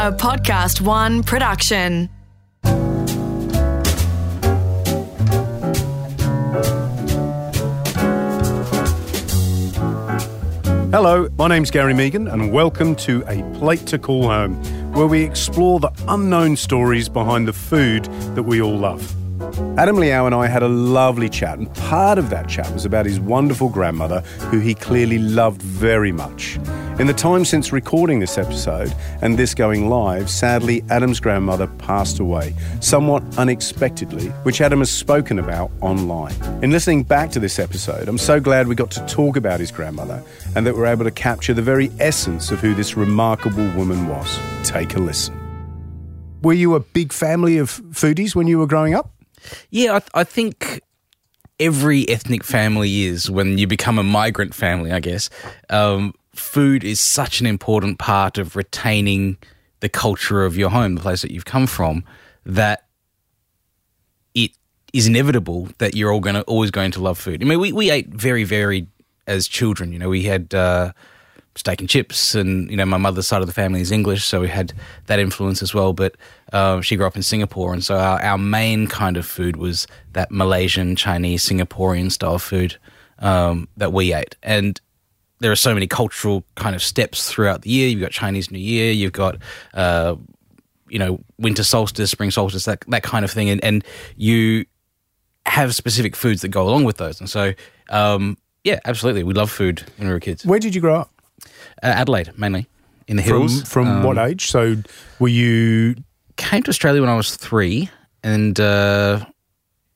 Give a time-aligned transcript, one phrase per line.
[0.00, 2.08] a Podcast One production.
[10.90, 14.54] Hello, my name's Gary Mehigan, and welcome to A Plate to Call Home,
[14.94, 19.02] where we explore the unknown stories behind the food that we all love.
[19.76, 23.04] Adam Liaw and I had a lovely chat, and part of that chat was about
[23.04, 26.58] his wonderful grandmother, who he clearly loved very much.
[27.00, 32.18] In the time since recording this episode and this going live, sadly, Adam's grandmother passed
[32.18, 36.34] away, somewhat unexpectedly, which Adam has spoken about online.
[36.62, 39.70] In listening back to this episode, I'm so glad we got to talk about his
[39.72, 40.22] grandmother
[40.54, 44.38] and that we're able to capture the very essence of who this remarkable woman was.
[44.62, 45.34] Take a listen.
[46.42, 49.10] Were you a big family of foodies when you were growing up?
[49.70, 50.82] Yeah, I, th- I think
[51.58, 55.30] every ethnic family is when you become a migrant family, I guess.
[55.70, 59.36] Um, food is such an important part of retaining
[59.80, 62.04] the culture of your home, the place that you've come from,
[62.44, 62.86] that
[64.34, 64.52] it
[64.92, 67.42] is inevitable that you're all going to always going to love food.
[67.42, 68.86] I mean, we, we ate very varied
[69.26, 69.92] as children.
[69.92, 70.92] You know, we had uh,
[71.56, 74.40] steak and chips, and you know, my mother's side of the family is English, so
[74.40, 74.72] we had
[75.06, 75.92] that influence as well.
[75.92, 76.16] But
[76.52, 79.86] uh, she grew up in Singapore, and so our, our main kind of food was
[80.12, 82.76] that Malaysian, Chinese, Singaporean style food
[83.18, 84.80] um, that we ate, and
[85.40, 87.88] there are so many cultural kind of steps throughout the year.
[87.88, 89.38] You've got Chinese New Year, you've got
[89.74, 90.16] uh,
[90.88, 93.84] you know winter solstice, spring solstice, that that kind of thing, and and
[94.16, 94.64] you
[95.46, 97.18] have specific foods that go along with those.
[97.20, 97.52] And so,
[97.88, 100.44] um, yeah, absolutely, we love food when we were kids.
[100.44, 101.10] Where did you grow up?
[101.82, 102.66] Uh, Adelaide, mainly
[103.08, 103.62] in the From, hills.
[103.62, 104.50] from Um, what age?
[104.50, 104.76] So
[105.18, 105.96] were you
[106.36, 107.90] Came to Australia when I was three,
[108.22, 109.26] and uh,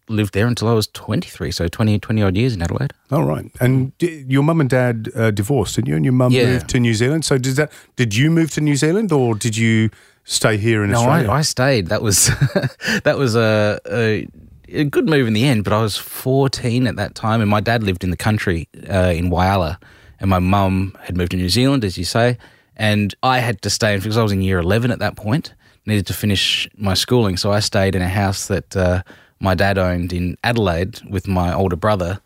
[0.08, 1.50] lived there until I was twenty three.
[1.50, 2.92] So 20, 20 odd years in Adelaide.
[3.10, 3.50] All right.
[3.60, 5.96] And d- your mum and dad uh, divorced, didn't you?
[5.96, 6.46] And your mum Yeah.
[6.46, 7.24] moved to New Zealand.
[7.24, 7.72] So did that?
[7.96, 9.90] Did you move to New Zealand, or did you
[10.24, 11.30] stay here in No, Australia?
[11.30, 11.86] I, I stayed.
[11.88, 12.26] That was
[13.04, 14.28] that was a, a
[14.68, 15.64] a good move in the end.
[15.64, 19.12] But I was fourteen at that time, and my dad lived in the country uh,
[19.14, 19.78] in Whyalla,
[20.20, 22.38] and my mum had moved to New Zealand, as you say,
[22.76, 25.54] and I had to stay because I was in year eleven at that point.
[25.86, 29.02] Needed to finish my schooling, so I stayed in a house that uh,
[29.40, 32.20] my dad owned in Adelaide with my older brother.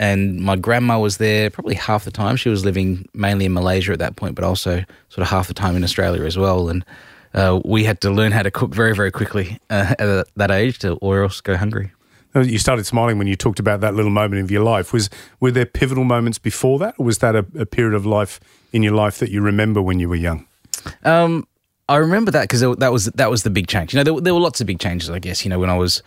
[0.00, 2.36] And my grandma was there probably half the time.
[2.36, 5.54] She was living mainly in Malaysia at that point, but also sort of half the
[5.54, 6.68] time in Australia as well.
[6.68, 6.84] And
[7.34, 10.78] uh, we had to learn how to cook very, very quickly uh, at that age,
[10.80, 11.90] to, or else go hungry.
[12.34, 14.92] You started smiling when you talked about that little moment of your life.
[14.92, 18.38] Was were there pivotal moments before that, or was that a, a period of life
[18.72, 20.46] in your life that you remember when you were young?
[21.04, 21.48] Um,
[21.88, 23.94] I remember that because that was that was the big change.
[23.94, 25.10] You know, there, there were lots of big changes.
[25.10, 26.02] I guess you know when I was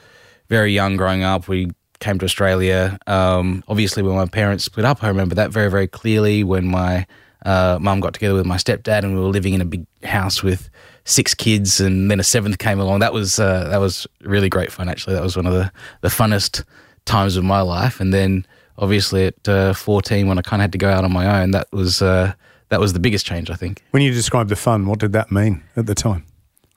[0.52, 3.00] very young, growing up, we came to Australia.
[3.08, 6.44] Um, obviously, when my parents split up, I remember that very very clearly.
[6.44, 7.08] When my
[7.46, 10.44] uh, mum got together with my stepdad, and we were living in a big house
[10.44, 10.70] with
[11.06, 13.00] six kids, and then a seventh came along.
[13.00, 14.90] That was uh, that was really great fun.
[14.90, 16.66] Actually, that was one of the the funnest
[17.06, 18.02] times of my life.
[18.02, 18.46] And then
[18.78, 21.52] obviously at uh, 14, when I kind of had to go out on my own,
[21.52, 22.34] that was uh,
[22.70, 23.50] that was the biggest change.
[23.50, 23.82] I think.
[23.92, 26.26] When you described the fun, what did that mean at the time?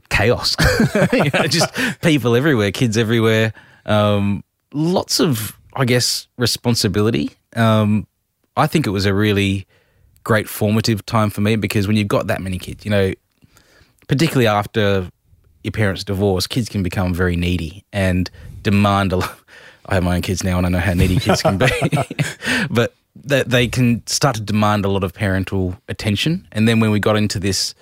[0.09, 0.57] Chaos.
[1.13, 1.73] you know, just
[2.03, 3.53] people everywhere, kids everywhere.
[3.87, 7.31] Um, lots of, I guess, responsibility.
[7.57, 8.07] Um,
[8.57, 9.67] I think it was a really
[10.23, 13.13] great formative time for me because when you've got that many kids, you know,
[14.09, 15.09] particularly after
[15.63, 18.31] your parents' divorce, kids can become very needy and
[18.63, 19.39] demand a lot.
[19.87, 21.69] I have my own kids now, and I know how needy kids can be,
[22.71, 26.49] but that they can start to demand a lot of parental attention.
[26.53, 27.75] And then when we got into this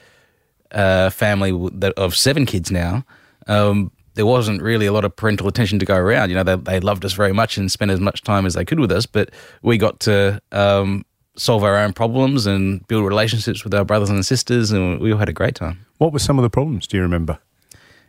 [0.72, 3.04] uh, family that, of seven kids now,
[3.46, 6.28] um, there wasn't really a lot of parental attention to go around.
[6.30, 8.64] You know, they, they loved us very much and spent as much time as they
[8.64, 9.30] could with us, but
[9.62, 11.04] we got to um,
[11.36, 15.18] solve our own problems and build relationships with our brothers and sisters, and we all
[15.18, 15.84] had a great time.
[15.98, 16.86] What were some of the problems?
[16.86, 17.38] Do you remember?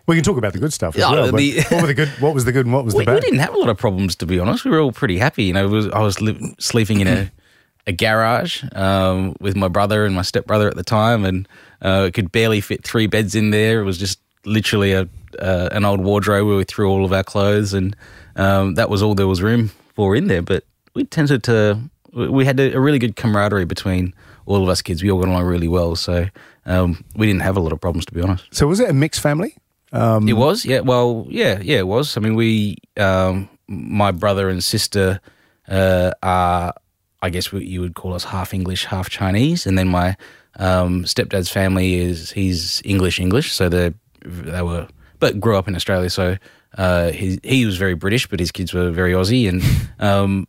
[0.06, 1.32] We can talk about the good stuff as Yeah, well.
[1.32, 2.10] but the- what were the good?
[2.20, 3.16] What was the good and what was the we bad?
[3.16, 4.66] We didn't have a lot of problems, to be honest.
[4.66, 5.46] We were all pretty happy.
[5.46, 7.32] You know, was, I was li- sleeping in a,
[7.88, 11.48] a garage um, with my brother and my stepbrother at the time, and
[11.84, 13.82] uh, it could barely fit three beds in there.
[13.82, 15.08] It was just literally a
[15.40, 17.96] uh, an old wardrobe where we threw all of our clothes, and
[18.36, 20.42] um, that was all there was room for in there.
[20.42, 20.64] But
[20.94, 21.80] we tended to,
[22.14, 24.14] we had a, a really good camaraderie between
[24.46, 25.02] all of us kids.
[25.02, 26.28] We all got along really well, so
[26.66, 28.46] um, we didn't have a lot of problems, to be honest.
[28.52, 29.56] So was it a mixed family?
[29.92, 30.82] Um, It was, yeah.
[30.82, 32.18] Well, yeah, yeah, it was.
[32.18, 35.20] I mean, we, um, my brother and sister,
[35.68, 36.74] uh, are,
[37.22, 40.16] I guess what you would call us half English, half Chinese, and then my
[40.58, 43.52] um, stepdad's family is he's English, English.
[43.52, 44.88] So they they were,
[45.20, 46.10] but grew up in Australia.
[46.10, 46.38] So
[46.78, 49.50] uh, he he was very British, but his kids were very Aussie.
[49.50, 49.64] And
[50.00, 50.48] um,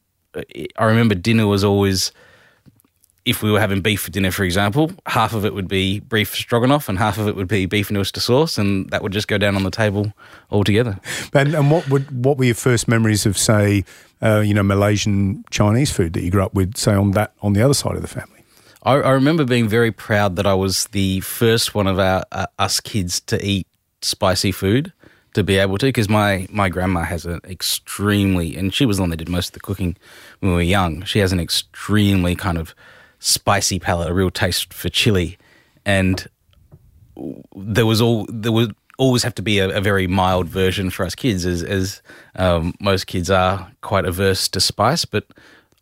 [0.76, 2.12] I remember dinner was always
[3.24, 6.34] if we were having beef for dinner, for example, half of it would be beef
[6.34, 9.28] stroganoff and half of it would be beef and oyster sauce, and that would just
[9.28, 10.12] go down on the table
[10.50, 10.98] altogether.
[11.32, 13.84] And, and what would what were your first memories of, say,
[14.22, 17.54] uh, you know, Malaysian Chinese food that you grew up with, say, on that on
[17.54, 18.33] the other side of the family?
[18.84, 22.46] I, I remember being very proud that I was the first one of our uh,
[22.58, 23.66] us kids to eat
[24.02, 24.92] spicy food
[25.32, 29.02] to be able to because my my grandma has an extremely and she was the
[29.02, 29.96] one that did most of the cooking
[30.40, 31.02] when we were young.
[31.04, 32.75] She has an extremely kind of
[33.19, 35.38] spicy palate, a real taste for chili,
[35.84, 36.26] and
[37.56, 41.04] there was all there would always have to be a, a very mild version for
[41.06, 42.02] us kids, as as
[42.37, 45.04] um, most kids are quite averse to spice.
[45.04, 45.25] But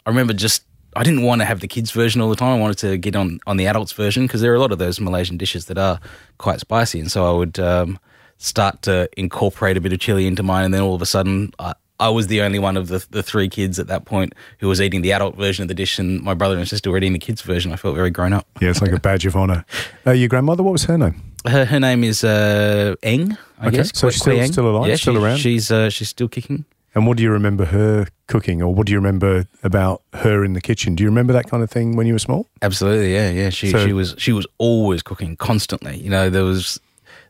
[0.07, 0.65] I remember just
[0.95, 2.57] I didn't want to have the kids version all the time.
[2.57, 4.79] I wanted to get on on the adults version because there are a lot of
[4.79, 6.01] those Malaysian dishes that are
[6.39, 7.59] quite spicy, and so I would.
[7.59, 7.99] Um,
[8.39, 11.53] start to incorporate a bit of chili into mine, and then all of a sudden,
[11.61, 14.67] I, I was the only one of the, the three kids at that point who
[14.67, 17.13] was eating the adult version of the dish, and my brother and sister were eating
[17.13, 17.71] the kids' version.
[17.71, 18.49] I felt very grown up.
[18.61, 19.65] Yeah, it's like a badge of honour.
[20.05, 21.23] Uh, your grandmother, what was her name?
[21.47, 23.93] Her, her name is uh, Eng, I Okay, guess.
[23.97, 25.37] so Kwe- she's still- still alive, Yeah, still she- around?
[25.39, 26.65] She's uh, she's still kicking.
[26.95, 30.53] And what do you remember her cooking, or what do you remember about her in
[30.53, 30.95] the kitchen?
[30.95, 32.47] Do you remember that kind of thing when you were small?
[32.61, 33.49] Absolutely, yeah, yeah.
[33.51, 35.97] She So- she was she was always cooking constantly.
[35.97, 36.79] You know, there was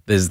[0.06, 0.30] there's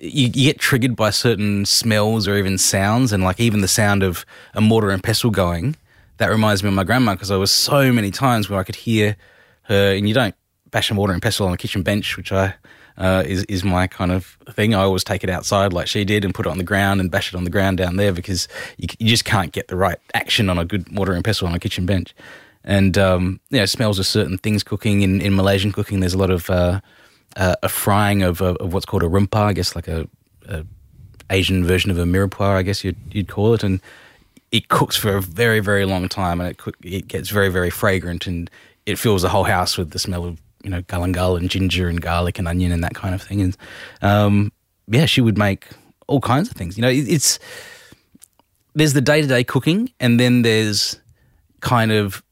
[0.00, 4.02] you, you get triggered by certain smells or even sounds, and like even the sound
[4.02, 4.24] of
[4.54, 5.76] a mortar and pestle going.
[6.18, 8.76] That reminds me of my grandma because there was so many times where I could
[8.76, 9.16] hear
[9.62, 10.34] her, and you don't
[10.70, 12.54] bash a mortar and pestle on the kitchen bench, which I
[12.98, 14.74] uh, is is my kind of thing.
[14.74, 17.10] I always take it outside like she did and put it on the ground and
[17.10, 19.98] bash it on the ground down there because you, you just can't get the right
[20.14, 22.14] action on a good mortar and pestle on a kitchen bench.
[22.64, 26.00] And um, you know, smells of certain things cooking in, in Malaysian cooking.
[26.00, 26.80] There's a lot of uh,
[27.36, 30.08] uh, a frying of, of of what's called a rempah, I guess, like a,
[30.46, 30.64] a
[31.30, 33.80] Asian version of a mirepoix, I guess you'd, you'd call it, and
[34.50, 38.26] it cooks for a very, very long time, and it it gets very, very fragrant,
[38.26, 38.50] and
[38.86, 42.00] it fills the whole house with the smell of you know galangal and ginger and
[42.00, 43.40] garlic and onion and that kind of thing.
[43.40, 43.56] And
[44.02, 44.52] um,
[44.86, 45.68] yeah, she would make
[46.06, 46.76] all kinds of things.
[46.76, 47.38] You know, it, it's
[48.74, 51.00] there's the day to day cooking, and then there's
[51.60, 52.22] kind of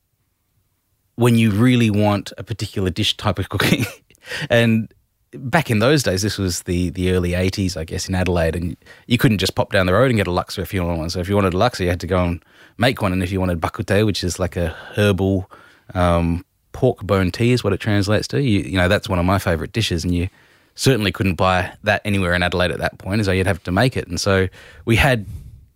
[1.16, 3.84] when you really want a particular dish type of cooking.
[4.50, 4.92] and
[5.32, 8.76] back in those days, this was the, the early 80s, I guess, in Adelaide, and
[9.06, 11.10] you couldn't just pop down the road and get a laksa if you wanted one.
[11.10, 12.44] So if you wanted a laksa, you had to go and
[12.78, 13.12] make one.
[13.12, 15.50] And if you wanted bak kut teh, which is like a herbal
[15.94, 16.44] um,
[16.76, 19.38] pork bone tea, is what it translates to, you, you know, that's one of my
[19.38, 20.04] favourite dishes.
[20.04, 20.28] And you
[20.74, 23.96] certainly couldn't buy that anywhere in Adelaide at that point, so you'd have to make
[23.96, 24.06] it.
[24.08, 24.48] And so
[24.84, 25.24] we had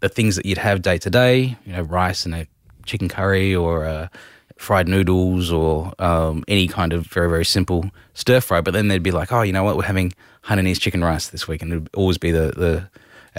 [0.01, 2.47] the things that you'd have day to day, you know, rice and a
[2.85, 4.09] chicken curry or uh,
[4.57, 8.61] fried noodles or um, any kind of very, very simple stir fry.
[8.61, 10.13] But then they'd be like, oh, you know what, we're having
[10.45, 11.63] Hainanese chicken rice this week.
[11.63, 12.89] And it'd always be the, the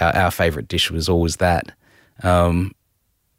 [0.04, 1.72] our, our favourite dish was always that.
[2.24, 2.74] Um,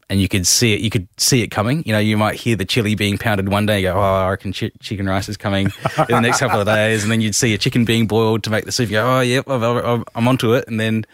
[0.09, 0.81] and you could see it.
[0.81, 1.83] You could see it coming.
[1.85, 3.81] You know, you might hear the chili being pounded one day.
[3.81, 5.67] Go, oh, I reckon chi- chicken rice is coming
[5.97, 8.49] in the next couple of days, and then you'd see a chicken being boiled to
[8.49, 8.89] make the soup.
[8.89, 11.05] You go, oh, yep, I've, I'm onto it, and then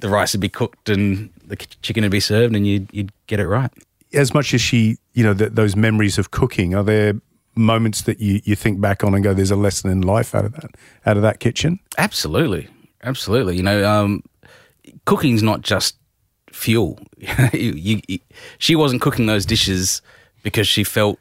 [0.00, 3.12] the rice would be cooked and the ch- chicken would be served, and you'd you'd
[3.26, 3.70] get it right.
[4.12, 7.14] As much as she, you know, th- those memories of cooking, are there
[7.56, 10.44] moments that you, you think back on and go, "There's a lesson in life out
[10.44, 10.70] of that,
[11.06, 11.80] out of that kitchen"?
[11.98, 12.68] Absolutely,
[13.02, 13.56] absolutely.
[13.56, 14.22] You know, um,
[15.04, 15.96] cooking's not just
[16.54, 16.98] fuel.
[17.52, 18.18] you, you,
[18.58, 20.00] she wasn't cooking those dishes
[20.42, 21.18] because she felt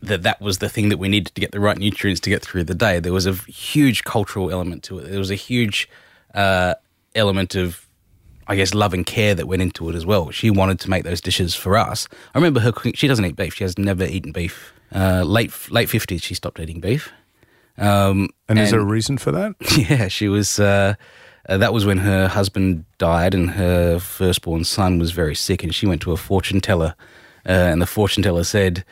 [0.00, 2.42] that that was the thing that we needed to get the right nutrients to get
[2.42, 3.00] through the day.
[3.00, 5.08] There was a huge cultural element to it.
[5.10, 5.88] There was a huge
[6.34, 6.74] uh,
[7.14, 7.86] element of,
[8.46, 10.30] I guess, love and care that went into it as well.
[10.30, 12.08] She wanted to make those dishes for us.
[12.34, 12.94] I remember her cooking.
[12.94, 13.54] She doesn't eat beef.
[13.54, 14.72] She has never eaten beef.
[14.94, 17.10] Uh, late late fifties, she stopped eating beef.
[17.76, 19.54] Um, And, is there a reason for that?
[19.76, 20.58] yeah, she was.
[20.58, 20.94] Uh,
[21.48, 25.74] uh, that was when her husband died, and her firstborn son was very sick, and
[25.74, 26.94] she went to a fortune teller,
[27.46, 28.84] uh, and the fortune teller said,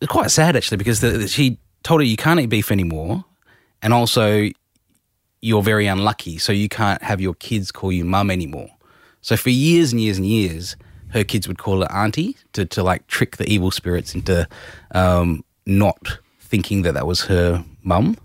[0.00, 3.24] "It's quite sad actually, because the, the- she told her you can't eat beef anymore,
[3.82, 4.48] and also
[5.40, 8.68] you're very unlucky, so you can't have your kids call you mum anymore."
[9.22, 10.76] So for years and years and years,
[11.08, 14.46] her kids would call her auntie to, to like trick the evil spirits into
[14.94, 18.16] um, not thinking that that was her mum.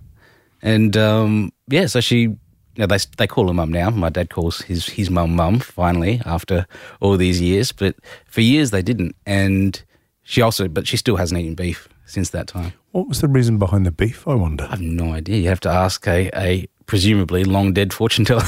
[0.61, 2.35] And um, yeah, so she,
[2.75, 3.89] you know, they they call her mum now.
[3.89, 6.65] My dad calls his his mum mum finally after
[6.99, 9.15] all these years, but for years they didn't.
[9.25, 9.81] And
[10.23, 12.73] she also, but she still hasn't eaten beef since that time.
[12.91, 14.27] What was the reason behind the beef?
[14.27, 14.65] I wonder.
[14.65, 15.37] I have no idea.
[15.37, 18.43] You have to ask a, a presumably long dead fortune teller.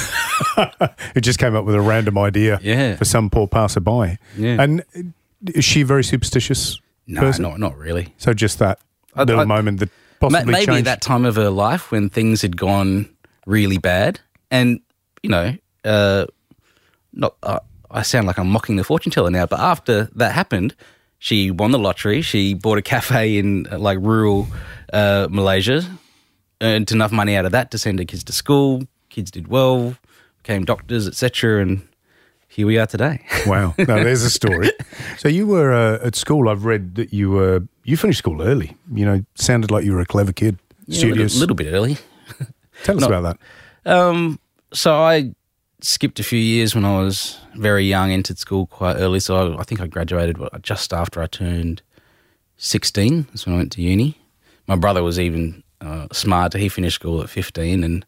[1.15, 2.95] It just came up with a random idea Yeah.
[2.95, 4.17] for some poor passerby.
[4.37, 4.61] Yeah.
[4.61, 4.83] And
[5.53, 7.43] is she very superstitious no, person?
[7.43, 8.13] not not really.
[8.17, 8.79] So just that
[9.15, 9.89] I- little I- moment that
[10.19, 10.79] possibly maybe changed.
[10.79, 13.09] at that time of her life when things had gone
[13.45, 14.19] really bad,
[14.51, 14.79] and
[15.21, 16.25] you know, uh,
[17.13, 17.59] not uh,
[17.91, 20.75] I sound like I'm mocking the fortune teller now, but after that happened,
[21.23, 22.21] She won the lottery.
[22.21, 24.45] She bought a cafe in uh, like rural
[24.91, 25.81] uh, Malaysia,
[26.59, 28.83] earned enough money out of that to send her kids to school.
[29.07, 29.95] Kids did well,
[30.41, 31.61] became doctors, etc.
[31.61, 31.87] And
[32.49, 33.23] here we are today.
[33.47, 33.73] Wow.
[33.77, 34.69] Now there's a story.
[35.17, 36.49] So you were uh, at school.
[36.49, 38.75] I've read that you were you finished school early.
[38.91, 40.57] You know, sounded like you were a clever kid.
[40.87, 41.97] Yeah, a little, little bit early.
[42.83, 43.37] Tell us not- about
[43.85, 43.91] that.
[43.91, 44.39] Um,
[44.71, 45.33] so I
[45.81, 49.19] skipped a few years when I was very young, entered school quite early.
[49.19, 51.81] So I, I think I graduated just after I turned
[52.57, 53.23] 16.
[53.29, 54.17] That's when I went to uni.
[54.67, 56.57] My brother was even uh, smarter.
[56.57, 58.05] He finished school at 15 and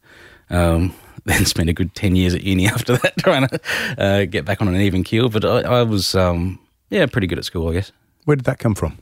[0.48, 3.60] um, then spent a good 10 years at uni after that trying to
[3.98, 5.28] uh, get back on an even keel.
[5.28, 7.92] But I, I was, um, yeah, pretty good at school, I guess.
[8.24, 8.98] Where did that come from?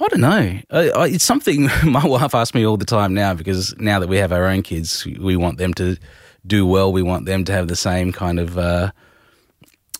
[0.00, 0.58] I don't know.
[0.70, 4.08] I, I, it's something my wife asks me all the time now because now that
[4.08, 5.96] we have our own kids, we want them to
[6.46, 6.92] do well.
[6.92, 8.92] We want them to have the same kind of, uh,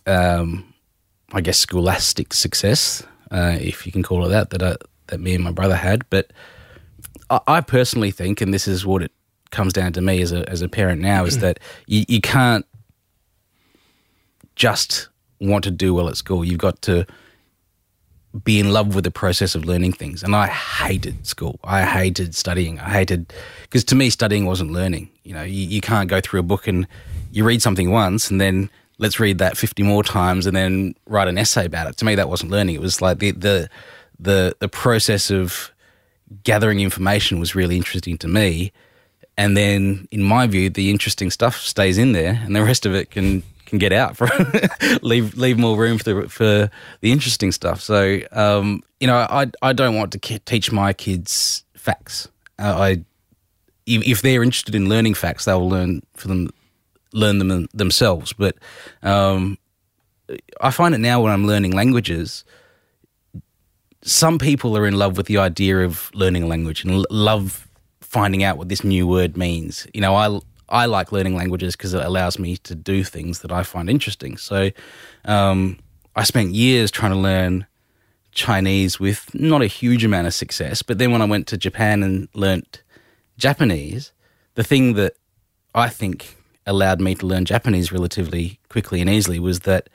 [0.07, 0.73] um,
[1.33, 4.77] I guess, scholastic success, uh, if you can call it that, that uh,
[5.09, 6.09] that me and my brother had.
[6.09, 6.33] But
[7.29, 9.13] I, I personally think, and this is what it
[9.51, 12.65] comes down to me as a as a parent now, is that you, you can't
[14.57, 15.09] just
[15.41, 16.43] want to do well at school.
[16.43, 17.07] You've got to
[18.45, 20.23] be in love with the process of learning things.
[20.23, 21.59] And I hated school.
[21.65, 22.79] I hated studying.
[22.79, 23.33] I hated
[23.63, 25.11] because to me studying wasn't learning.
[25.25, 26.87] You know, you, you can't go through a book and
[27.33, 31.27] you read something once and then let's read that 50 more times and then write
[31.27, 31.97] an essay about it.
[31.99, 32.77] To me that wasn't learning.
[32.77, 33.69] It was like the the
[34.19, 35.73] the the process of
[36.45, 38.73] gathering information was really interesting to me.
[39.37, 42.95] And then in my view the interesting stuff stays in there and the rest of
[42.95, 44.29] it can can get out for
[45.03, 47.81] leave leave more room for the for the interesting stuff.
[47.81, 52.29] So um, you know, I I don't want to teach my kids facts.
[52.59, 53.05] Uh, I
[53.87, 56.51] if, they're interested in learning facts, they will learn for them
[57.13, 58.33] learn them themselves.
[58.33, 58.57] But
[59.03, 59.59] um,
[60.61, 62.45] I find it now when I'm learning languages.
[64.03, 67.69] Some people are in love with the idea of learning a language and love
[68.01, 69.87] finding out what this new word means.
[69.93, 73.53] You know, I I like learning languages because it allows me to do things that
[73.53, 74.37] I find interesting.
[74.37, 74.71] So
[75.25, 75.79] um,
[76.17, 77.67] I spent years trying to learn
[78.33, 80.83] Chinese with not a huge amount of success.
[80.83, 82.83] But then when I went to Japan and learnt
[83.39, 84.13] Japanese,
[84.55, 85.15] the thing that
[85.75, 86.37] I think
[86.67, 89.89] allowed me to learn Japanese relatively quickly and easily was that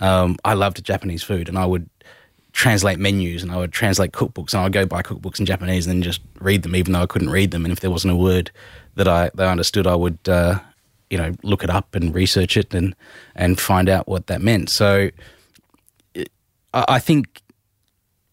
[0.00, 1.88] um, I loved Japanese food and I would
[2.56, 5.86] translate menus and I would translate cookbooks and I would go buy cookbooks in Japanese
[5.86, 7.66] and then just read them even though I couldn't read them.
[7.66, 8.50] And if there wasn't a word
[8.94, 10.58] that I I understood, I would uh,
[11.10, 12.96] you know look it up and research it and
[13.34, 14.70] and find out what that meant.
[14.70, 15.10] So
[16.72, 17.42] I, I think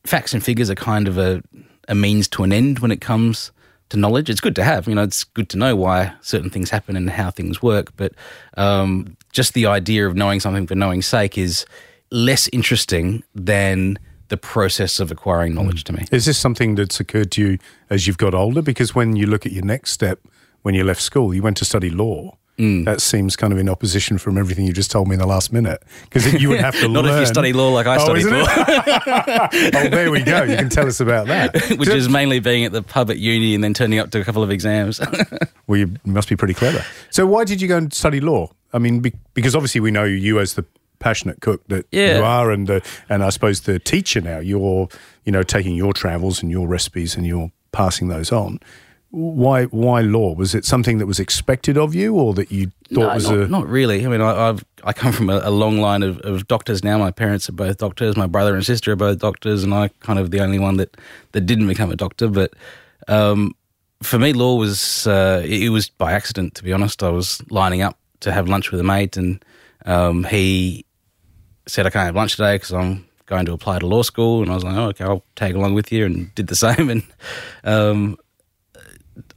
[0.05, 1.43] facts and figures are kind of a,
[1.89, 3.51] a means to an end when it comes
[3.89, 4.29] to knowledge.
[4.29, 7.09] It's good to have, you know, it's good to know why certain things happen and
[7.09, 7.93] how things work.
[7.97, 8.13] But
[8.55, 11.65] um, just the idea of knowing something for knowing's sake is
[12.09, 13.99] less interesting than
[14.33, 16.05] the process of acquiring knowledge to me.
[16.11, 17.57] Is this something that's occurred to you
[17.91, 18.63] as you've got older?
[18.63, 20.19] Because when you look at your next step,
[20.63, 22.35] when you left school, you went to study law.
[22.57, 22.85] Mm.
[22.85, 25.53] That seems kind of in opposition from everything you just told me in the last
[25.53, 25.83] minute.
[26.03, 27.13] Because you would have to Not learn.
[27.15, 28.45] if you study law like I Oh, studied law,
[29.83, 30.43] oh, there we go.
[30.43, 31.55] You can tell us about that.
[31.77, 34.23] which is mainly being at the pub at uni and then turning up to a
[34.23, 34.99] couple of exams.
[35.67, 36.83] Well, you must be pretty clever.
[37.09, 38.51] So, why did you go and study law?
[38.71, 40.65] I mean, be, because obviously we know you as the
[41.03, 42.17] passionate cook that Yeah.
[42.17, 44.39] you are, and the, and I suppose the teacher now.
[44.39, 44.87] You're
[45.25, 48.59] you know taking your travels and your recipes and you're passing those on.
[49.11, 50.33] Why why law?
[50.33, 53.39] Was it something that was expected of you, or that you thought No, was not,
[53.39, 54.05] a not really.
[54.05, 56.97] I mean, I, I've I come from a, a long line of, of doctors now.
[56.97, 58.17] My parents are both doctors.
[58.17, 60.97] My brother and sister are both doctors, and I kind of the only one that,
[61.33, 62.27] that didn't become a doctor.
[62.27, 62.53] But
[63.07, 63.53] um,
[64.01, 66.55] for me, law was uh, it, it was by accident.
[66.55, 69.45] To be honest, I was lining up to have lunch with a mate, and
[69.85, 70.85] um, he
[71.67, 74.41] said I can't have lunch today because I'm going to apply to law school.
[74.41, 76.89] And I was like, oh, okay, I'll tag along with you, and did the same.
[76.89, 77.03] And
[77.63, 78.17] um,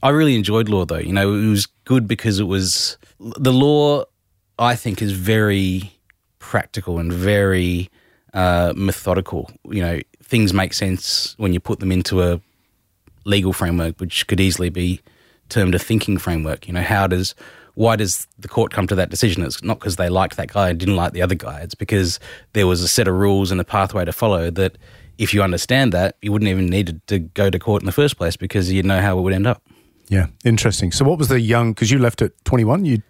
[0.02, 0.98] I really enjoyed law though.
[0.98, 4.04] You know, it was good because it was the law.
[4.58, 5.92] I think is very
[6.38, 7.90] practical and very
[8.32, 9.50] uh, methodical.
[9.68, 12.40] You know, things make sense when you put them into a
[13.24, 15.02] legal framework, which could easily be
[15.48, 16.66] termed a thinking framework.
[16.66, 17.34] You know, how does
[17.76, 19.42] why does the court come to that decision?
[19.44, 21.60] It's not because they liked that guy and didn't like the other guy.
[21.60, 22.18] It's because
[22.52, 24.76] there was a set of rules and a pathway to follow that.
[25.18, 28.18] If you understand that, you wouldn't even need to go to court in the first
[28.18, 29.62] place because you'd know how it would end up.
[30.08, 30.92] yeah interesting?
[30.92, 31.72] So, what was the young?
[31.72, 32.84] Because you left at twenty one.
[32.84, 33.00] You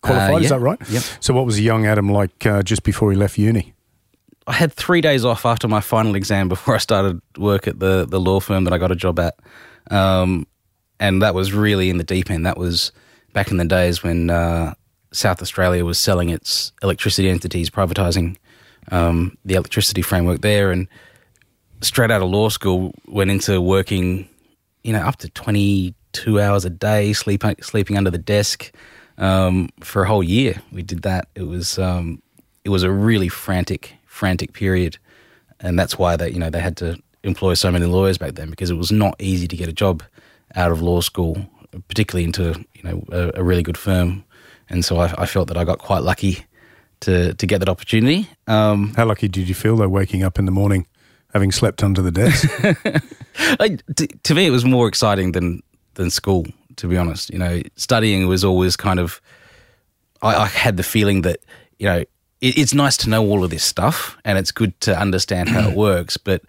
[0.00, 0.78] qualified, Uh, is that right?
[0.88, 1.02] Yep.
[1.20, 3.74] So, what was the young Adam like uh, just before he left uni?
[4.46, 8.06] I had three days off after my final exam before I started work at the
[8.06, 9.34] the law firm that I got a job at,
[9.90, 10.46] um,
[10.98, 12.46] and that was really in the deep end.
[12.46, 12.90] That was
[13.32, 14.74] back in the days when uh,
[15.12, 18.36] South Australia was selling its electricity entities, privatising
[18.90, 20.88] um, the electricity framework there, and
[21.80, 24.28] straight out of law school went into working,
[24.82, 28.72] you know, up to twenty two hours a day, sleeping under the desk
[29.18, 30.60] um, for a whole year.
[30.72, 31.28] We did that.
[31.34, 32.22] It was um,
[32.64, 34.98] it was a really frantic frantic period,
[35.60, 38.50] and that's why they you know they had to employ so many lawyers back then
[38.50, 40.02] because it was not easy to get a job
[40.56, 41.46] out of law school,
[41.88, 44.24] particularly into you know a, a really good firm.
[44.68, 46.44] And so I, I, felt that I got quite lucky
[47.00, 48.28] to to get that opportunity.
[48.46, 50.86] Um, How lucky did you feel though, waking up in the morning,
[51.32, 52.48] having slept under the desk?
[53.60, 55.62] I, to, to me, it was more exciting than
[55.94, 56.46] than school.
[56.76, 59.20] To be honest, you know, studying was always kind of.
[60.22, 61.40] I, I had the feeling that
[61.78, 62.04] you know
[62.40, 65.68] it, it's nice to know all of this stuff, and it's good to understand how
[65.68, 66.42] it works, but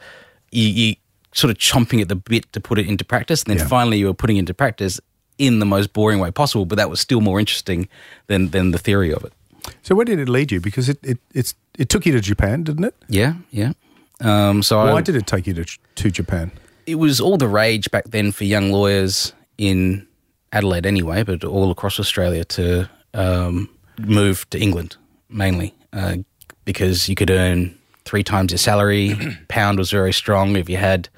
[0.51, 0.95] you, you
[1.33, 3.43] sort of chomping at the bit to put it into practice.
[3.43, 3.67] And then yeah.
[3.67, 4.99] finally, you were putting into practice
[5.41, 7.89] in the most boring way possible, but that was still more interesting
[8.27, 9.33] than, than the theory of it.
[9.81, 10.62] So where did it lead you?
[10.62, 12.95] Because it, it, it's, it took you to Japan, didn't it?
[13.10, 13.74] Yeah, yeah.
[14.19, 16.51] Um, so Why I, did it take you to, to Japan?
[16.86, 20.05] It was all the rage back then for young lawyers in
[20.51, 23.67] Adelaide anyway, but all across Australia to um,
[23.98, 24.95] move to England
[25.27, 26.17] mainly uh,
[26.65, 29.17] because you could earn three times your salary.
[29.48, 30.55] Pound was very strong.
[30.55, 31.10] If you had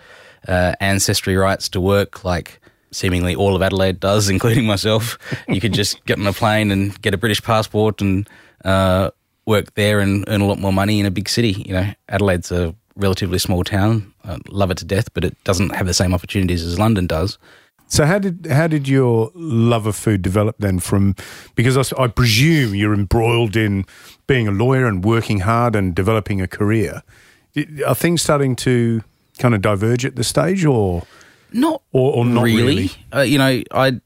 [0.48, 2.62] uh, ancestry rights to work, like
[2.94, 7.00] seemingly all of Adelaide does, including myself, you could just get on a plane and
[7.02, 8.30] get a British passport and
[8.64, 9.12] uh,
[9.46, 11.64] work there and earn a lot more money in a big city.
[11.66, 14.14] You know, Adelaide's a relatively small town.
[14.24, 17.38] I love it to death, but it doesn't have the same opportunities as London does.
[17.88, 20.80] So how did how did your love of food develop then?
[20.80, 21.16] From
[21.54, 23.86] because I, I, presume you're embroiled in
[24.26, 27.04] being a lawyer and working hard and developing a career.
[27.86, 29.04] Are things starting to
[29.38, 31.04] kind of diverge at this stage, or
[31.54, 31.82] not?
[31.92, 32.62] Or, or not really?
[32.62, 32.92] really?
[33.14, 34.02] Uh, you know, I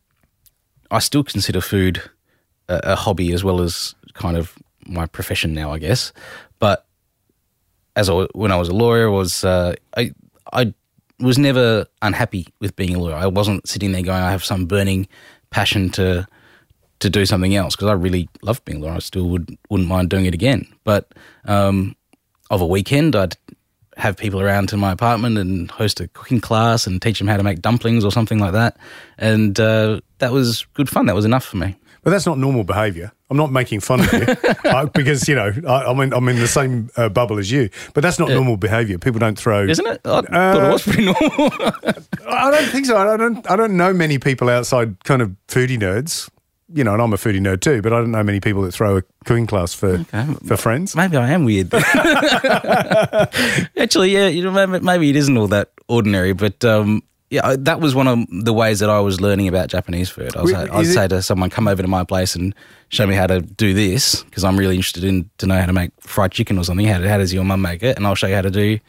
[0.92, 2.01] I still consider food
[2.68, 6.13] a, a hobby as well as kind of my profession now, I guess.
[6.60, 6.86] But
[7.96, 10.13] as I, when I was a lawyer, was uh, I
[10.54, 10.74] I
[11.20, 13.16] was never unhappy with being a lawyer.
[13.16, 15.08] I wasn't sitting there going, I have some burning
[15.50, 16.27] passion to
[17.00, 18.95] to do something else because I really loved being a lawyer.
[18.95, 20.67] I still would wouldn't mind doing it again.
[20.84, 21.12] But
[21.45, 21.95] um,
[22.50, 23.36] of a weekend, I'd
[23.98, 27.38] have people around to my apartment and host a cooking class and teach them how
[27.38, 28.78] to make dumplings or something like that.
[29.18, 31.08] And uh, that was good fun.
[31.08, 31.76] That was enough for me.
[32.04, 33.12] But that's not normal behaviour.
[33.30, 34.36] I'm not making fun of you
[34.70, 37.70] uh, because you know I, am in I'm in the same uh, bubble as you.
[37.94, 38.36] But that's not yeah.
[38.36, 38.98] normal behaviour.
[38.98, 40.00] People don't throw, isn't it?
[40.06, 41.52] I uh, thought it was pretty normal.
[42.30, 42.96] I don't think so.
[42.96, 43.52] I don't.
[43.52, 46.30] I don't know many people outside kind of foodie nerds.
[46.73, 48.73] You know, and I'm a foodie nerd too, but I don't know many people that
[48.73, 50.25] throw a cooking class for okay.
[50.45, 50.95] for friends.
[50.95, 51.73] Maybe I am weird.
[53.77, 57.95] Actually, yeah, you know, maybe it isn't all that ordinary, but um, yeah, that was
[57.95, 60.36] one of the ways that I was learning about Japanese food.
[60.36, 62.53] I was, I'd say to someone, "Come over to my place and
[62.89, 65.73] show me how to do this," because I'm really interested in to know how to
[65.73, 66.86] make fried chicken or something.
[66.86, 67.97] How, how does your mum make it?
[67.97, 68.80] And I'll show you how to do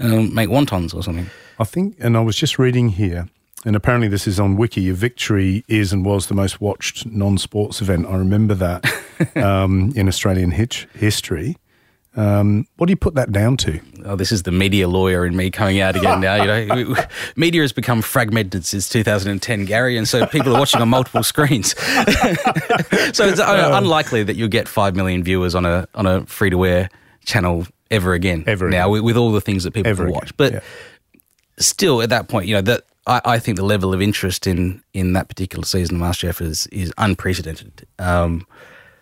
[0.00, 1.28] um, make wontons or something.
[1.58, 3.28] I think, and I was just reading here,
[3.64, 4.82] and apparently this is on Wiki.
[4.82, 8.06] Your victory is and was the most watched non-sports event.
[8.06, 8.84] I remember that
[9.36, 11.56] um, in Australian hitch history.
[12.16, 13.80] Um, what do you put that down to?
[14.04, 16.36] Oh, this is the media lawyer in me coming out again now.
[16.36, 16.96] You know,
[17.36, 21.76] media has become fragmented since 2010, Gary, and so people are watching on multiple screens.
[21.80, 26.50] so it's uh, unlikely that you'll get five million viewers on a on a free
[26.50, 26.88] to air
[27.24, 28.44] channel ever again.
[28.46, 28.90] Ever now, again.
[28.92, 30.34] With, with, all the things that people ever watch, again.
[30.36, 30.60] but yeah.
[31.58, 34.82] Still, at that point, you know that I, I, think the level of interest in
[34.92, 37.86] in that particular season of MasterChef is is unprecedented.
[37.98, 38.46] Um,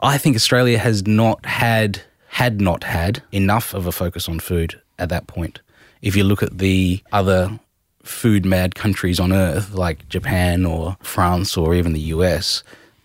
[0.02, 4.80] I think Australia has not had had not had enough of a focus on food
[4.98, 5.60] at that point.
[6.00, 7.60] If you look at the other
[8.02, 12.64] food mad countries on earth, like Japan or France or even the US,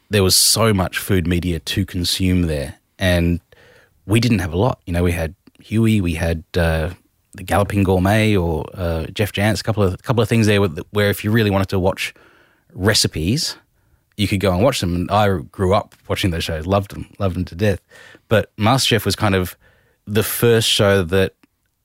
[0.09, 2.75] there was so much food media to consume there.
[2.97, 3.39] And
[4.05, 4.81] we didn't have a lot.
[4.85, 6.91] You know, we had Huey, we had uh,
[7.37, 11.09] the Galloping Gourmet or uh, Geoff Jansz, a couple of, couple of things there where
[11.09, 12.13] if you really wanted to watch
[12.73, 13.55] recipes,
[14.17, 14.95] you could go and watch them.
[14.95, 17.79] And I grew up watching those shows, loved them, loved them to death.
[18.27, 19.55] But MasterChef was kind of
[20.05, 21.33] the first show that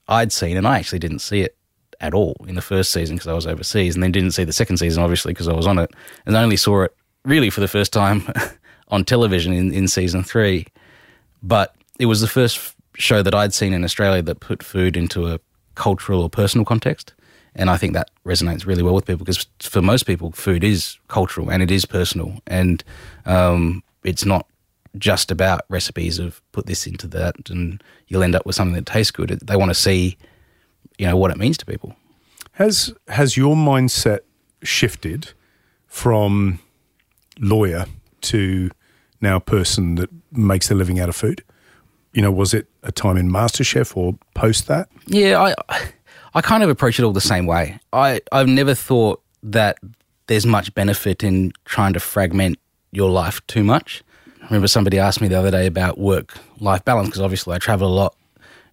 [0.08, 1.56] I'd seen, and I actually didn't see it
[2.00, 4.52] at all in the first season because I was overseas, and then didn't see the
[4.52, 5.90] second season obviously because I was on it,
[6.26, 8.24] and I only saw it really for the first time
[8.88, 10.66] on television in, in season three.
[11.42, 15.28] But it was the first show that I'd seen in Australia that put food into
[15.28, 15.40] a
[15.74, 17.14] cultural or personal context.
[17.54, 20.98] And I think that resonates really well with people because for most people, food is
[21.08, 22.38] cultural and it is personal.
[22.46, 22.82] And
[23.26, 24.46] um, it's not
[24.98, 28.86] just about recipes of put this into that and you'll end up with something that
[28.86, 29.38] tastes good.
[29.42, 30.16] They want to see,
[30.98, 31.94] you know, what it means to people.
[32.52, 34.20] Has has your mindset
[34.62, 35.32] shifted
[35.86, 36.58] from
[37.38, 37.86] lawyer
[38.20, 38.70] to
[39.20, 41.42] now person that makes a living out of food?
[42.12, 44.88] You know, was it a time in MasterChef or post that?
[45.06, 45.54] Yeah, I
[46.34, 47.78] I kind of approach it all the same way.
[47.92, 49.78] I I've never thought that
[50.26, 52.58] there's much benefit in trying to fragment
[52.92, 54.02] your life too much.
[54.40, 57.58] I remember somebody asked me the other day about work life balance because obviously I
[57.58, 58.14] travel a lot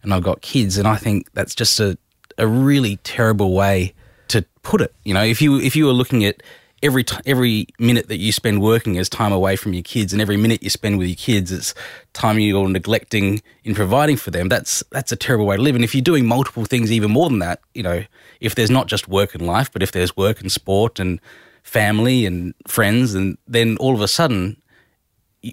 [0.04, 1.98] and I've got kids, and I think that's just a
[2.38, 3.94] a really terrible way
[4.30, 4.94] to put it.
[5.04, 6.42] You know, if you if you were looking at
[6.82, 10.22] every t- every minute that you spend working is time away from your kids, and
[10.22, 11.74] every minute you spend with your kids is
[12.14, 14.50] time you're neglecting in providing for them.
[14.50, 15.76] That's that's a terrible way to live.
[15.76, 18.04] And if you're doing multiple things, even more than that, you know,
[18.40, 21.20] if there's not just work and life, but if there's work and sport and
[21.64, 24.62] family and friends, and then all of a sudden,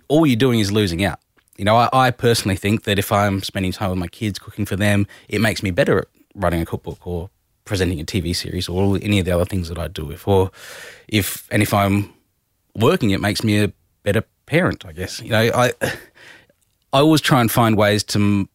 [0.09, 1.21] all you're doing is losing out.
[1.57, 4.67] You know, I, I personally think that if I'm spending time with my kids, cooking
[4.67, 7.31] for them, it makes me better at writing a cookbook or
[7.67, 10.11] presenting a TV series or any of the other things that I do.
[10.11, 10.51] If or
[11.09, 12.09] if and if I'm
[12.75, 13.71] working, it makes me a
[14.03, 14.87] better parent.
[14.87, 18.49] I guess you know I I always try and find ways to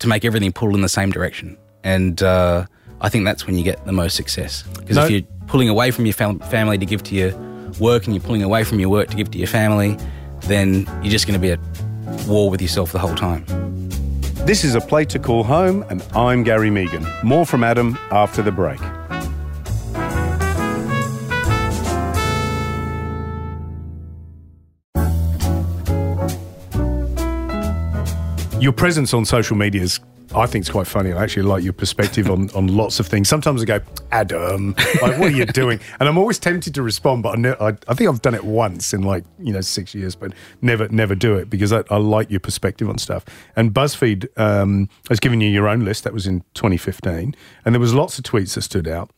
[0.00, 2.66] to make everything pull in the same direction, and uh,
[3.00, 4.62] I think that's when you get the most success.
[4.78, 7.32] Because No- if you're pulling away from your fam- family to give to your
[7.80, 9.96] work, and you're pulling away from your work to give to your family,
[10.42, 11.60] then you're just going to be at
[12.28, 13.44] war with yourself the whole time.
[14.48, 17.04] This is a plate to call home, and I'm Gary Mehigan.
[17.22, 18.80] More from Adam after the break.
[28.58, 30.00] Your presence on social media is,
[30.34, 31.12] I think, it's quite funny.
[31.12, 33.28] I actually like your perspective on, on lots of things.
[33.28, 33.80] Sometimes I go,
[34.12, 35.80] Adam, like, what are you doing?
[35.98, 38.44] And I'm always tempted to respond, but I, ne- I, I think I've done it
[38.44, 41.96] once in like you know six years, but never never do it because I, I
[41.96, 43.24] like your perspective on stuff.
[43.56, 46.04] And BuzzFeed um, has given you your own list.
[46.04, 49.10] That was in 2015, and there was lots of tweets that stood out.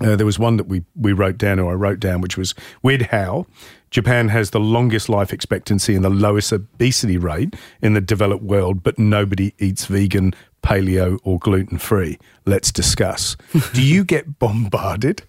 [0.00, 2.52] Uh, there was one that we, we wrote down, or I wrote down, which was
[2.82, 3.46] weird how
[3.94, 8.82] Japan has the longest life expectancy and the lowest obesity rate in the developed world,
[8.82, 12.18] but nobody eats vegan, paleo, or gluten free.
[12.44, 13.36] Let's discuss.
[13.72, 15.22] Do you get bombarded?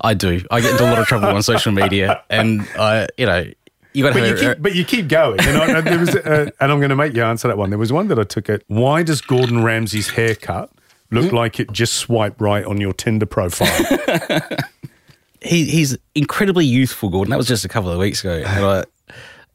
[0.00, 0.42] I do.
[0.50, 3.44] I get into a lot of trouble on social media, and I, you know,
[3.92, 5.40] you got to But you a, keep, but you keep going.
[5.40, 7.68] And, I, and there was, uh, and I'm going to make you answer that one.
[7.68, 8.62] There was one that I took at.
[8.68, 10.70] Why does Gordon Ramsay's haircut
[11.10, 13.68] look like it just swiped right on your Tinder profile?
[15.42, 17.30] he he's incredibly youthful, Gordon.
[17.30, 18.84] That was just a couple of weeks ago, and I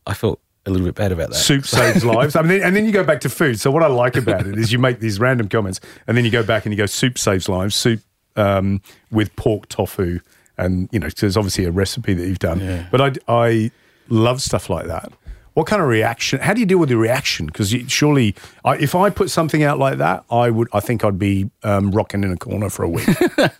[0.07, 1.35] I felt a little bit bad about that.
[1.35, 2.35] soup saves lives.
[2.35, 3.59] I mean, and then you go back to food.
[3.59, 6.31] So what I like about it is you make these random comments, and then you
[6.31, 7.75] go back and you go soup saves lives.
[7.75, 8.01] Soup
[8.35, 10.19] um, with pork tofu,
[10.57, 12.59] and you know, so there's obviously a recipe that you've done.
[12.91, 13.71] But I I
[14.09, 15.11] love stuff like that.
[15.53, 16.41] What kind of reaction?
[16.41, 17.45] How do you deal with the reaction?
[17.45, 20.67] Because surely, I, if I put something out like that, I would.
[20.73, 23.07] I think I'd be um, rocking in a corner for a week.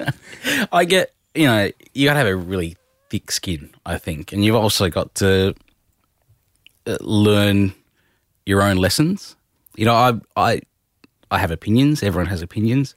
[0.74, 2.78] I get, you know, you got to have a really
[3.10, 5.54] thick skin, I think, and you've also got to
[6.88, 7.74] uh, learn
[8.45, 9.36] your own lessons.
[9.76, 10.62] You know, I I
[11.32, 12.04] I have opinions.
[12.04, 12.95] Everyone has opinions.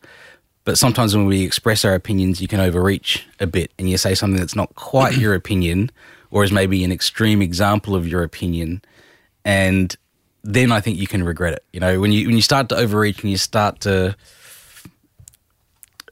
[0.65, 4.15] But sometimes when we express our opinions, you can overreach a bit and you say
[4.15, 5.91] something that's not quite your opinion
[6.31, 8.83] or is maybe an extreme example of your opinion.
[9.47, 9.97] And
[10.45, 11.65] then I think you can regret it.
[11.73, 14.15] You know, when you when you start to overreach and you start to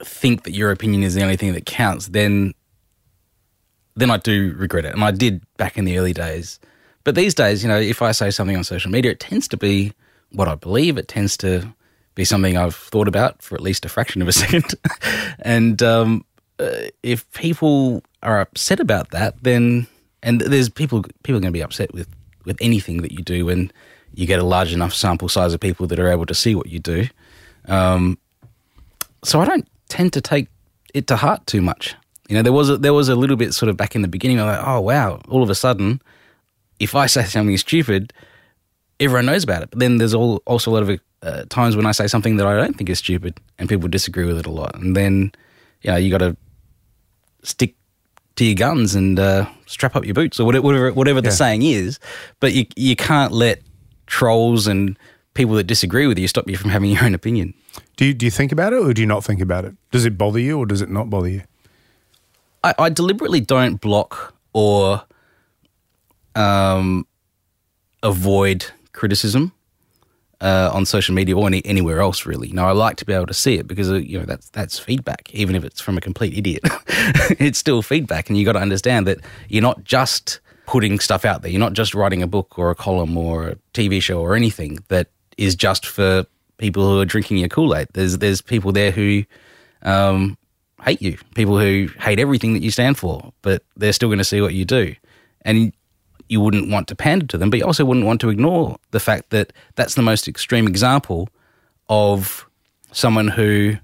[0.05, 2.55] think that your opinion is the only thing that counts, then
[3.97, 4.93] then I do regret it.
[4.93, 6.61] And I did back in the early days.
[7.03, 9.57] But these days, you know, if I say something on social media, it tends to
[9.57, 9.93] be
[10.33, 10.99] what I believe.
[10.99, 11.73] It tends to
[12.15, 14.75] be something I've thought about for at least a fraction of a second.
[15.39, 16.25] and um,
[16.59, 19.87] uh, if people are upset about that, then
[20.23, 22.09] and there's people people are going to be upset with
[22.45, 23.73] with anything that you do when
[24.15, 26.69] you get a large enough sample size of people that are able to see what
[26.69, 27.07] you do.
[27.67, 28.19] Um,
[29.25, 30.49] so I don't tend to take
[30.95, 31.95] it to heart too much.
[32.29, 34.09] You know, there was a, there was a little bit sort of back in the
[34.09, 34.41] beginning.
[34.41, 35.21] I'm like, oh wow!
[35.29, 36.01] All of a sudden,
[36.79, 38.13] if I say something stupid,
[39.01, 39.71] everyone knows about it.
[39.71, 42.47] But then there's all, also a lot of uh, times when I say something that
[42.47, 44.75] I don't think is stupid, and people disagree with it a lot.
[44.75, 45.33] And then,
[45.83, 46.37] you know, you got to
[47.43, 47.75] stick
[48.37, 51.63] to your guns and uh, strap up your boots, or whatever whatever, whatever the saying
[51.63, 51.99] is.
[52.41, 53.63] But you you can't let
[54.07, 54.99] trolls and
[55.37, 57.55] people that disagree with you stop you from having your own opinion.
[57.97, 59.75] do you do you think about it or do you not think about it?
[59.93, 61.43] Does it bother you or does it not bother you?
[62.65, 65.03] I, I deliberately don't block or
[66.35, 67.07] um,
[68.03, 69.53] avoid criticism
[70.41, 72.27] uh, on social media or any, anywhere else.
[72.27, 72.65] Really, no.
[72.65, 75.33] I like to be able to see it because uh, you know that's that's feedback,
[75.33, 76.63] even if it's from a complete idiot.
[77.39, 79.19] it's still feedback, and you got to understand that
[79.49, 81.51] you're not just putting stuff out there.
[81.51, 84.79] You're not just writing a book or a column or a TV show or anything
[84.89, 86.27] that is just for
[86.59, 87.89] people who are drinking your Kool Aid.
[87.93, 89.25] There's there's people there who
[89.83, 90.37] um,
[90.83, 94.25] hate you, people who hate everything that you stand for, but they're still going to
[94.25, 94.95] see what you do.
[95.43, 95.73] And
[96.29, 99.01] you wouldn't want to pander to them, but you also wouldn't want to ignore the
[99.01, 101.29] fact that that's the most extreme example
[101.89, 102.47] of
[102.93, 103.77] someone who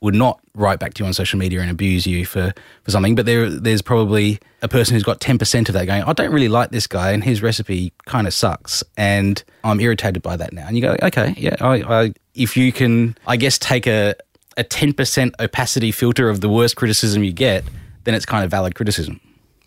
[0.00, 3.14] would not write back to you on social media and abuse you for, for something,
[3.14, 6.48] but there there's probably a person who's got 10% of that going, I don't really
[6.48, 10.66] like this guy and his recipe kind of sucks and I'm irritated by that now.
[10.66, 14.14] And you go, okay, yeah, I, I if you can, I guess, take a,
[14.56, 17.64] a 10% opacity filter of the worst criticism you get,
[18.04, 19.20] then it's kind of valid criticism.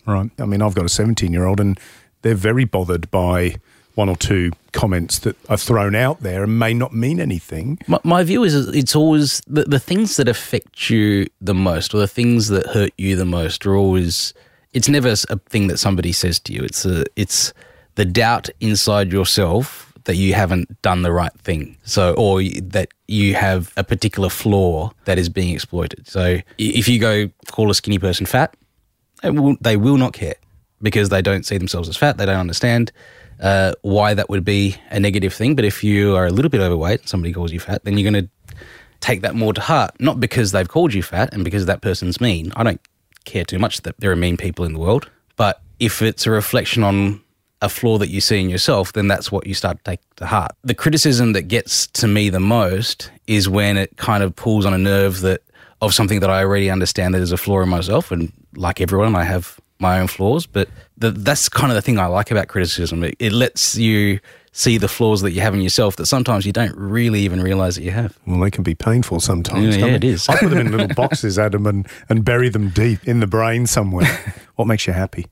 [0.06, 0.30] Right.
[0.38, 1.78] I mean, I've got a 17 year old and
[2.22, 3.56] they're very bothered by
[3.94, 7.78] one or two comments that are thrown out there and may not mean anything.
[7.86, 11.98] My, my view is it's always the, the things that affect you the most or
[11.98, 14.32] the things that hurt you the most are always,
[14.72, 16.62] it's never a thing that somebody says to you.
[16.62, 17.52] It's a, it's
[17.96, 21.76] the doubt inside yourself that you haven't done the right thing.
[21.84, 26.08] So, or that you have a particular flaw that is being exploited.
[26.08, 28.56] So, if you go call a skinny person fat,
[29.22, 30.34] they will, they will not care
[30.80, 32.16] because they don't see themselves as fat.
[32.18, 32.90] They don't understand
[33.42, 35.54] uh, why that would be a negative thing.
[35.54, 38.24] But if you are a little bit overweight, somebody calls you fat, then you're going
[38.24, 38.56] to
[39.00, 39.90] take that more to heart.
[40.00, 42.52] Not because they've called you fat and because that person's mean.
[42.56, 42.80] I don't
[43.24, 45.10] care too much that there are mean people in the world.
[45.36, 47.20] But if it's a reflection on
[47.60, 50.26] a flaw that you see in yourself, then that's what you start to take to
[50.26, 50.52] heart.
[50.62, 54.74] The criticism that gets to me the most is when it kind of pulls on
[54.74, 55.42] a nerve that
[55.80, 58.12] of something that I already understand that is a flaw in myself.
[58.12, 61.98] And like everyone, I have my own flaws, but the, that's kind of the thing
[61.98, 63.02] I like about criticism.
[63.04, 64.20] It, it, lets you
[64.52, 67.74] see the flaws that you have in yourself that sometimes you don't really even realize
[67.74, 68.18] that you have.
[68.26, 69.76] Well, they can be painful sometimes.
[69.76, 70.28] Yeah, yeah it is.
[70.28, 73.66] I put them in little boxes, Adam, and, and bury them deep in the brain
[73.66, 74.06] somewhere.
[74.56, 75.26] what makes you happy?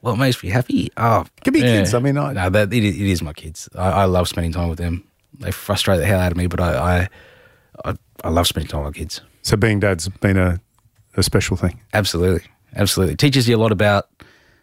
[0.00, 0.90] What makes me happy?
[0.96, 1.78] Oh, it could be yeah.
[1.78, 1.92] kids.
[1.92, 3.68] I mean, I, no, that, it, it is my kids.
[3.76, 5.04] I, I, love spending time with them.
[5.38, 7.08] They frustrate the hell out of me, but I, I,
[7.84, 9.20] I, I love spending time with kids.
[9.42, 10.58] So being dad's been a,
[11.18, 11.80] a special thing.
[11.92, 13.14] Absolutely absolutely.
[13.14, 14.08] It teaches you a lot about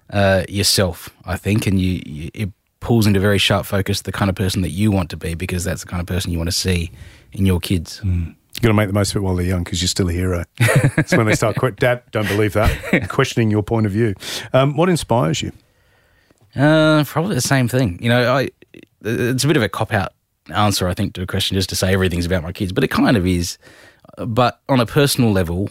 [0.10, 4.30] uh, yourself, I think, and you, you, it pulls into very sharp focus the kind
[4.30, 6.48] of person that you want to be because that's the kind of person you want
[6.48, 6.91] to see
[7.34, 8.02] in your kids.
[8.04, 8.36] Mm.
[8.54, 10.13] You've got to make the most of it while they're young because you're still a
[10.13, 10.43] hero.
[10.60, 11.76] it's when they start quit.
[11.76, 13.08] Dad, don't believe that.
[13.10, 14.15] Questioning your point of view.
[14.54, 15.52] Um, what inspires you?
[16.56, 18.00] Uh, probably the same thing.
[18.02, 18.50] You know, I,
[19.04, 20.13] it's a bit of a cop out
[20.50, 22.89] answer, I think, to a question just to say everything's about my kids, but it
[22.89, 23.58] kind of is.
[24.17, 25.70] But on a personal level,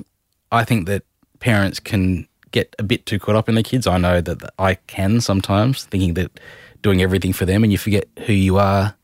[0.52, 1.02] I think that
[1.40, 3.86] parents can get a bit too caught up in their kids.
[3.86, 6.40] I know that I can sometimes, thinking that
[6.82, 8.94] doing everything for them and you forget who you are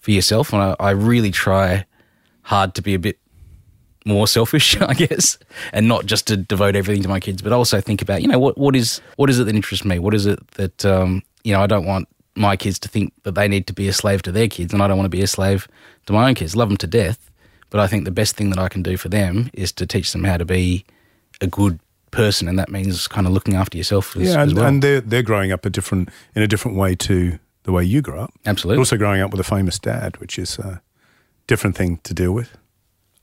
[0.00, 0.52] for yourself.
[0.52, 1.84] And I, I really try
[2.42, 3.18] hard to be a bit
[4.04, 5.38] more selfish, I guess,
[5.72, 8.38] and not just to devote everything to my kids, but also think about, you know,
[8.38, 9.98] what, what is what is it that interests me?
[9.98, 13.34] What is it that um, you know, I don't want my kids to think that
[13.34, 15.22] they need to be a slave to their kids and I don't want to be
[15.22, 15.68] a slave
[16.06, 16.54] to my own kids.
[16.54, 17.30] Love them to death,
[17.70, 20.12] but I think the best thing that I can do for them is to teach
[20.12, 20.84] them how to be
[21.40, 21.78] a good
[22.10, 24.16] person, and that means kind of looking after yourself.
[24.16, 24.66] As, yeah, and, as well.
[24.66, 28.00] and they're they're growing up a different in a different way to the way you
[28.00, 28.32] grew up.
[28.46, 28.76] Absolutely.
[28.76, 30.80] But also growing up with a famous dad, which is a
[31.46, 32.56] different thing to deal with.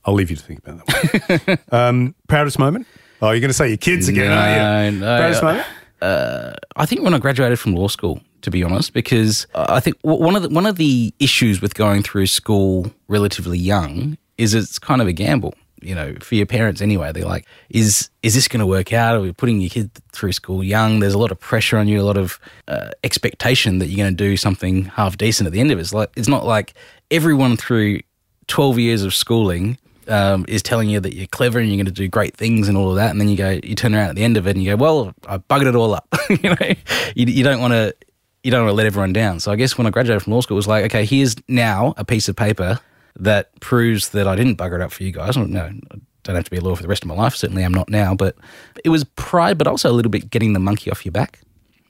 [0.06, 1.60] I'll leave you to think about that.
[1.72, 2.88] um, proudest moment?
[3.22, 5.00] Oh, you're going to say your kids again, no, are you?
[5.00, 5.68] No, proudest uh, moment?
[6.02, 9.96] Uh, I think when I graduated from law school, to be honest, because I think
[10.02, 14.78] one of the, one of the issues with going through school relatively young is it's
[14.78, 17.12] kind of a gamble you know, for your parents anyway.
[17.12, 19.16] They're like, is is this going to work out?
[19.16, 21.00] Are we putting your kid through school young?
[21.00, 24.16] There's a lot of pressure on you, a lot of uh, expectation that you're going
[24.16, 25.82] to do something half decent at the end of it.
[25.82, 26.74] It's like it's not like
[27.12, 28.00] everyone through
[28.48, 31.92] 12 years of schooling um, is telling you that you're clever and you're going to
[31.92, 34.16] do great things and all of that, and then you go, you turn around at
[34.16, 36.08] the end of it and you go, well, I buggered it all up.
[36.30, 36.74] you know,
[37.16, 37.96] you, you don't want to.
[38.44, 39.40] You don't want to let everyone down.
[39.40, 41.94] So I guess when I graduated from law school, it was like, okay, here's now
[41.96, 42.78] a piece of paper
[43.16, 45.38] that proves that I didn't bugger it up for you guys.
[45.38, 47.36] No, I don't have to be a lawyer for the rest of my life.
[47.36, 48.16] Certainly, I'm not now.
[48.16, 48.36] But
[48.84, 51.40] it was pride, but also a little bit getting the monkey off your back.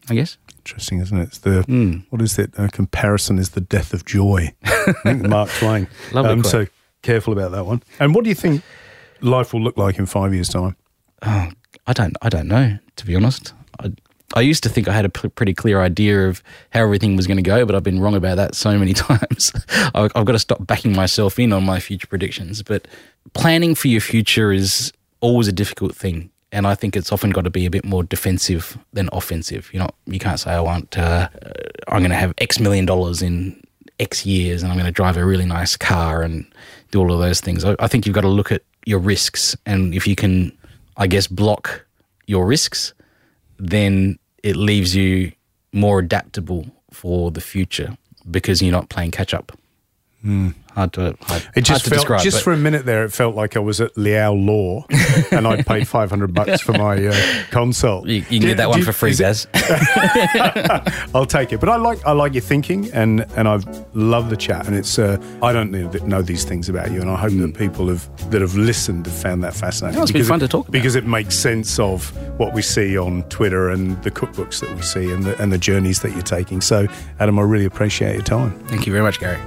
[0.10, 0.38] I guess.
[0.60, 1.24] Interesting, isn't it?
[1.24, 2.06] It's the mm.
[2.10, 2.52] what is it?
[2.58, 4.54] A comparison is the death of joy.
[5.06, 5.88] Mark Twain.
[6.12, 6.68] Lovely um, So
[7.02, 7.84] careful about that one.
[8.00, 8.64] And what do you think
[9.22, 10.76] life will look like in five years' time?
[11.22, 11.50] Oh,
[11.88, 12.18] I don't.
[12.22, 12.78] I don't know.
[12.98, 13.54] To be honest,
[14.34, 17.28] I, used to think I had a p- pretty clear idea of how everything was
[17.28, 19.52] going to go, but I've been wrong about that so many times.
[19.94, 22.62] I've, I've got to stop backing myself in on my future predictions.
[22.62, 22.88] But
[23.34, 24.92] planning for your future is
[25.22, 26.30] always a difficult thing.
[26.52, 29.72] And I think it's often got to be a bit more defensive than offensive.
[29.74, 31.30] You know, you can't say I want, uh,
[31.88, 33.60] I'm going to have X million dollars in
[34.00, 36.46] X years, and I'm going to drive a really nice car and
[36.92, 37.64] do all of those things.
[37.64, 40.56] I, I think you've got to look at your risks, and if you can,
[40.98, 41.86] I guess, block
[42.28, 42.94] your risks,
[43.58, 45.32] then it leaves you
[45.72, 47.98] more adaptable for the future
[48.30, 49.58] because you're not playing catch up.
[50.24, 52.22] Mm, hard to hard, It just felt describe.
[52.22, 53.04] just but- for a minute there.
[53.06, 54.86] It felt like I was at Liaw Law,
[55.32, 58.08] and I'd paid five hundred bucks for my uh, consult.
[58.08, 59.14] you, you can Do- get that one for free.
[61.16, 61.60] I'll take it.
[61.60, 63.60] But I like I like your thinking, and and I
[63.94, 64.68] love the chat.
[64.68, 67.56] And it's uh, I don't know, know these things about you, and I hope that
[67.58, 69.98] people have that have listened have found that fascinating.
[69.98, 70.72] No, it's been fun it- to talk about.
[70.74, 72.10] because it makes sense of
[72.40, 75.58] what we see on Twitter and the cookbooks that we see and the and the
[75.58, 76.62] journeys that you're taking.
[76.62, 76.88] So,
[77.20, 78.52] Adam, I really appreciate your time.
[78.68, 79.40] Thank you very much, Gary.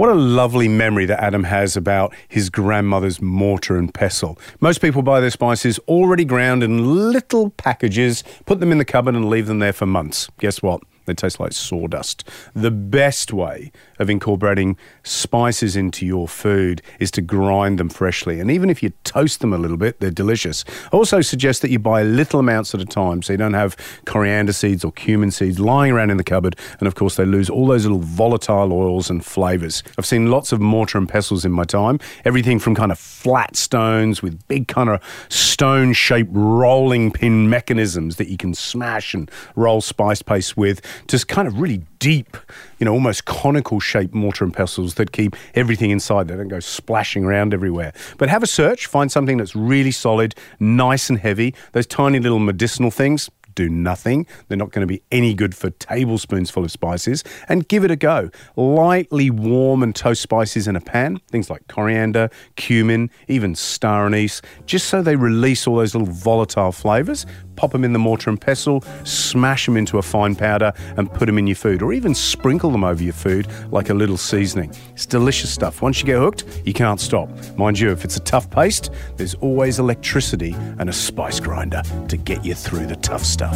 [0.00, 4.38] What a lovely memory that Adam has about his grandmother's mortar and pestle.
[4.58, 9.14] Most people buy their spices already ground in little packages, put them in the cupboard,
[9.14, 10.30] and leave them there for months.
[10.38, 10.80] Guess what?
[11.04, 12.26] They taste like sawdust.
[12.54, 14.78] The best way of incorporating
[15.10, 18.40] spices into your food is to grind them freshly.
[18.40, 20.64] And even if you toast them a little bit, they're delicious.
[20.92, 23.76] I also suggest that you buy little amounts at a time so you don't have
[24.06, 26.56] coriander seeds or cumin seeds lying around in the cupboard.
[26.78, 29.82] And of course, they lose all those little volatile oils and flavors.
[29.98, 31.98] I've seen lots of mortar and pestles in my time.
[32.24, 38.16] Everything from kind of flat stones with big kind of stone shaped rolling pin mechanisms
[38.16, 42.36] that you can smash and roll spice paste with, just kind of really deep,
[42.78, 46.28] you know, almost conical shaped mortar and pestles that keep everything inside.
[46.28, 47.92] They don't go splashing around everywhere.
[48.18, 51.54] But have a search, find something that's really solid, nice and heavy.
[51.72, 54.26] Those tiny little medicinal things, do nothing.
[54.48, 57.24] They're not going to be any good for tablespoons full of spices.
[57.48, 58.30] And give it a go.
[58.56, 64.40] Lightly warm and toast spices in a pan, things like coriander, cumin, even star anise,
[64.66, 67.26] just so they release all those little volatile flavors.
[67.60, 71.26] Pop them in the mortar and pestle, smash them into a fine powder, and put
[71.26, 74.72] them in your food, or even sprinkle them over your food like a little seasoning.
[74.94, 75.82] It's delicious stuff.
[75.82, 77.28] Once you get hooked, you can't stop.
[77.58, 82.16] Mind you, if it's a tough paste, there's always electricity and a spice grinder to
[82.16, 83.54] get you through the tough stuff.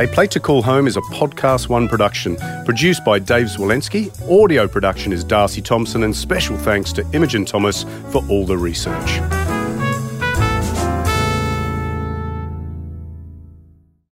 [0.00, 4.10] A Plate to Call Home is a Podcast One production, produced by Dave Zwolensky.
[4.42, 9.20] Audio production is Darcy Thompson, and special thanks to Imogen Thomas for all the research.